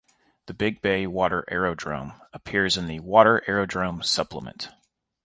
[0.47, 4.69] The Big Bay Water Aerodrome appears in the Water Aerodrome Supplement.